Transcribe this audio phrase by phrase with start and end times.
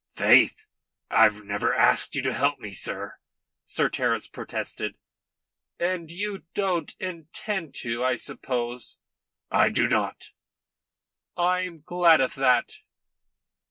[0.09, 0.65] "Faith,
[1.11, 3.19] I've never asked you to help me, sir,"
[3.65, 4.97] Sir Terence protested.
[5.79, 8.97] "And you don't intend to, I suppose?"
[9.51, 10.31] "I do not."
[11.37, 12.77] "I am glad of that."